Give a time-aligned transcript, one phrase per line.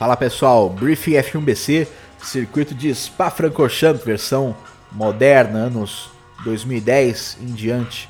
[0.00, 1.86] Fala pessoal, Briefing F1BC,
[2.22, 4.56] circuito de Spa-Francorchamps, versão
[4.90, 6.08] moderna, anos
[6.42, 8.08] 2010 em diante.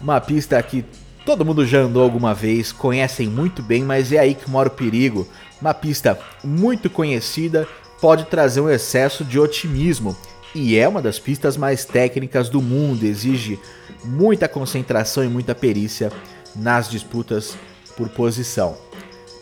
[0.00, 0.84] Uma pista que
[1.26, 4.70] todo mundo já andou alguma vez, conhecem muito bem, mas é aí que mora o
[4.70, 5.26] perigo.
[5.60, 7.66] Uma pista muito conhecida
[8.00, 10.16] pode trazer um excesso de otimismo
[10.54, 13.58] e é uma das pistas mais técnicas do mundo, exige
[14.04, 16.12] muita concentração e muita perícia
[16.54, 17.56] nas disputas
[17.96, 18.83] por posição.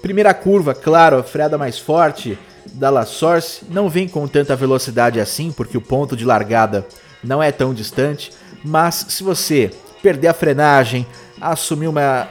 [0.02, 2.36] Primeira curva, claro, a freada mais forte
[2.74, 6.84] da La Source não vem com tanta velocidade assim, porque o ponto de largada
[7.22, 8.32] não é tão distante,
[8.64, 9.70] mas se você
[10.02, 11.06] perder a frenagem,
[11.40, 12.28] assumir uma,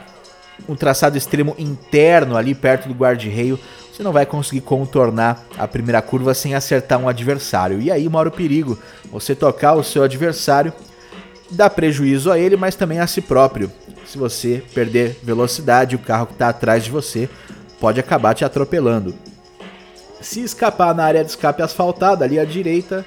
[0.68, 3.58] um traçado extremo interno ali perto do guarda-reio,
[3.90, 7.80] você não vai conseguir contornar a primeira curva sem acertar um adversário.
[7.80, 8.78] E aí mora o perigo,
[9.10, 10.74] você tocar o seu adversário
[11.50, 13.72] dá prejuízo a ele, mas também a si próprio.
[14.06, 17.28] Se você perder velocidade, o carro que está atrás de você
[17.82, 19.12] pode acabar te atropelando.
[20.20, 23.04] Se escapar na área de escape asfaltada, ali à direita,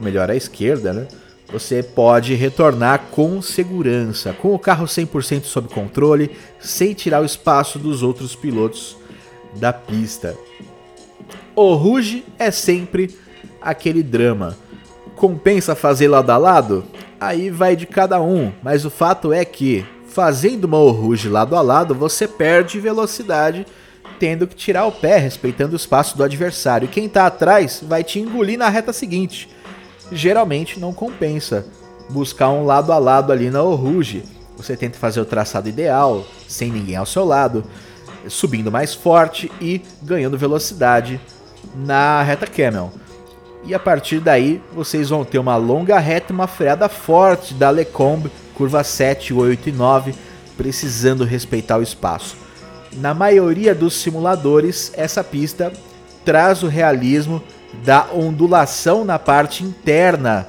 [0.00, 1.06] melhor à esquerda, né?
[1.52, 7.78] Você pode retornar com segurança, com o carro 100% sob controle, sem tirar o espaço
[7.78, 8.96] dos outros pilotos
[9.54, 10.36] da pista.
[11.54, 13.16] O Ruge é sempre
[13.60, 14.56] aquele drama.
[15.14, 16.84] Compensa fazer lado a lado?
[17.20, 21.60] Aí vai de cada um, mas o fato é que, fazendo uma Ruge lado a
[21.60, 23.64] lado, você perde velocidade
[24.22, 26.86] tendo que tirar o pé, respeitando o espaço do adversário.
[26.86, 29.48] Quem está atrás vai te engolir na reta seguinte.
[30.12, 31.66] Geralmente não compensa
[32.08, 34.22] buscar um lado a lado ali na Oruge.
[34.56, 37.64] Você tenta fazer o traçado ideal, sem ninguém ao seu lado,
[38.28, 41.20] subindo mais forte e ganhando velocidade
[41.74, 42.92] na reta Camel.
[43.64, 47.70] E a partir daí vocês vão ter uma longa reta e uma freada forte da
[47.70, 50.14] Lecombe, curva 7, 8 e 9,
[50.56, 52.36] precisando respeitar o espaço.
[52.94, 55.72] Na maioria dos simuladores, essa pista
[56.24, 57.42] traz o realismo
[57.84, 60.46] da ondulação na parte interna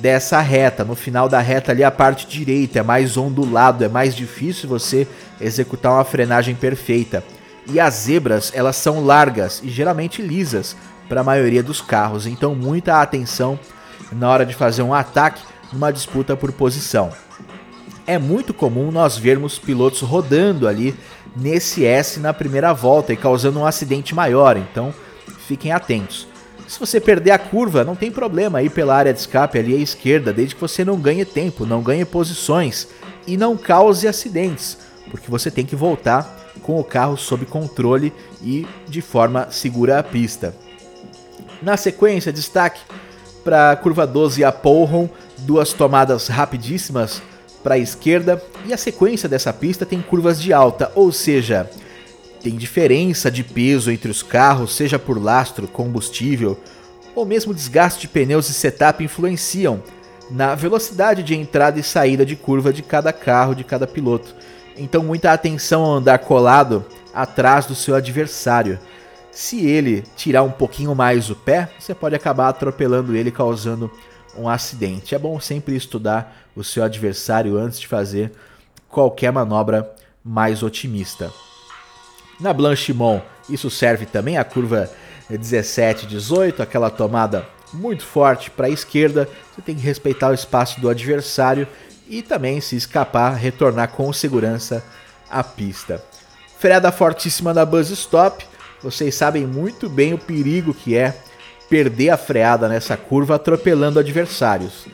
[0.00, 0.84] dessa reta.
[0.84, 5.06] No final da reta ali a parte direita é mais ondulado, é mais difícil você
[5.40, 7.22] executar uma frenagem perfeita.
[7.66, 10.76] E as zebras, elas são largas e geralmente lisas
[11.08, 13.58] para a maioria dos carros, então muita atenção
[14.12, 17.12] na hora de fazer um ataque numa disputa por posição.
[18.06, 20.94] É muito comum nós vermos pilotos rodando ali
[21.34, 24.92] nesse S na primeira volta e causando um acidente maior, então
[25.46, 26.28] fiquem atentos.
[26.68, 29.78] Se você perder a curva, não tem problema ir pela área de escape ali à
[29.78, 32.88] esquerda, desde que você não ganhe tempo, não ganhe posições
[33.26, 34.78] e não cause acidentes,
[35.10, 40.02] porque você tem que voltar com o carro sob controle e de forma segura a
[40.02, 40.54] pista.
[41.62, 42.80] Na sequência, destaque
[43.42, 47.22] para a curva 12 a Polron, duas tomadas rapidíssimas
[47.64, 51.68] para a esquerda e a sequência dessa pista tem curvas de alta, ou seja,
[52.42, 56.60] tem diferença de peso entre os carros, seja por lastro, combustível
[57.14, 59.82] ou mesmo desgaste de pneus e setup influenciam
[60.30, 64.34] na velocidade de entrada e saída de curva de cada carro, de cada piloto.
[64.76, 68.78] Então, muita atenção ao andar colado atrás do seu adversário.
[69.30, 73.90] Se ele tirar um pouquinho mais o pé, você pode acabar atropelando ele, causando
[74.36, 75.14] um acidente.
[75.14, 78.32] É bom sempre estudar o seu adversário antes de fazer
[78.88, 79.90] qualquer manobra
[80.24, 81.32] mais otimista.
[82.40, 84.90] Na Blanchimont, isso serve também a curva
[85.28, 89.28] 17, 18, aquela tomada muito forte para a esquerda.
[89.54, 91.66] Você tem que respeitar o espaço do adversário
[92.08, 94.84] e também, se escapar, retornar com segurança
[95.30, 96.02] à pista.
[96.58, 98.46] Freada fortíssima na Buzz Stop.
[98.82, 101.14] Vocês sabem muito bem o perigo que é
[101.74, 104.86] perder a freada nessa curva atropelando adversários.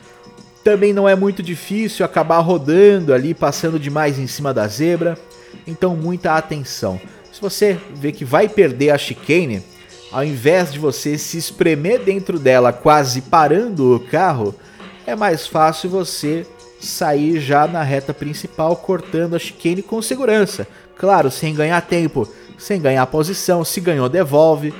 [0.63, 5.15] Também não é muito difícil acabar rodando ali, passando demais em cima da zebra,
[5.67, 6.99] então muita atenção.
[7.31, 9.61] Se você vê que vai perder a chicane,
[10.11, 14.55] ao invés de você se espremer dentro dela quase parando o carro,
[15.05, 16.47] é mais fácil você
[16.79, 20.67] sair já na reta principal cortando a chicane com segurança.
[20.97, 22.27] Claro, sem ganhar tempo,
[22.57, 24.73] sem ganhar posição, se ganhou devolve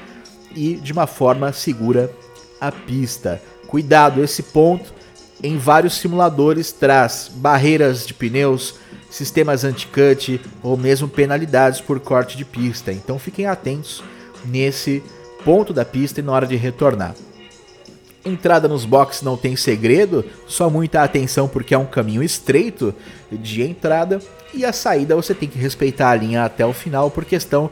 [0.56, 2.12] e de uma forma segura
[2.60, 3.42] a pista.
[3.68, 4.94] Cuidado, esse ponto
[5.44, 8.76] em vários simuladores traz barreiras de pneus,
[9.10, 12.92] sistemas anti-cut ou mesmo penalidades por corte de pista.
[12.92, 14.04] Então fiquem atentos
[14.46, 15.04] nesse
[15.44, 17.16] ponto da pista e na hora de retornar.
[18.24, 22.94] Entrada nos boxes não tem segredo, só muita atenção porque é um caminho estreito
[23.32, 24.20] de entrada
[24.54, 27.72] e a saída você tem que respeitar a linha até o final por questão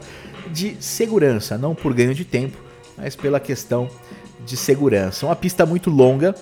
[0.50, 2.58] de segurança, não por ganho de tempo,
[3.00, 3.88] mas pela questão
[4.44, 5.26] de segurança.
[5.26, 6.34] Uma pista muito longa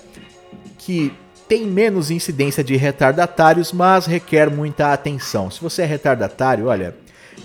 [0.79, 1.13] que
[1.49, 5.51] tem menos incidência de retardatários, mas requer muita atenção.
[5.51, 6.95] Se você é retardatário, olha,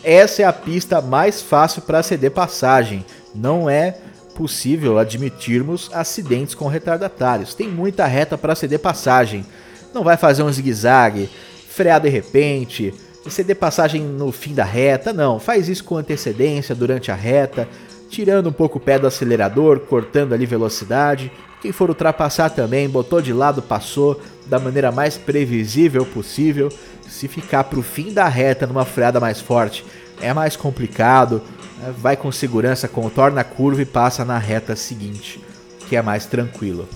[0.03, 3.05] essa é a pista mais fácil para ceder passagem.
[3.33, 3.97] Não é
[4.35, 7.53] possível admitirmos acidentes com retardatários.
[7.53, 9.45] Tem muita reta para ceder passagem.
[9.93, 11.29] Não vai fazer um zigue-zague,
[11.69, 12.93] frear de repente,
[13.29, 15.13] ceder passagem no fim da reta.
[15.13, 17.67] Não, faz isso com antecedência durante a reta,
[18.13, 21.31] tirando um pouco o pé do acelerador, cortando ali velocidade.
[21.59, 26.69] Quem for ultrapassar também, botou de lado, passou da maneira mais previsível possível.
[27.09, 29.83] Se ficar para o fim da reta numa freada mais forte,
[30.21, 31.41] é mais complicado.
[31.79, 31.91] Né?
[31.97, 35.41] Vai com segurança, contorna a curva e passa na reta seguinte,
[35.89, 36.87] que é mais tranquilo.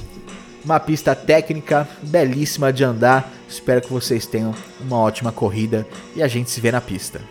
[0.63, 3.31] Uma pista técnica belíssima de andar.
[3.49, 7.21] Espero que vocês tenham uma ótima corrida e a gente se vê na pista.